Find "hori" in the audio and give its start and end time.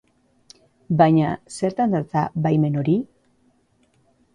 2.85-3.01